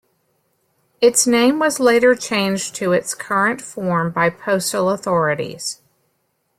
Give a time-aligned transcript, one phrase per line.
[0.99, 5.79] Its name was later changed to its current form by postal authorities.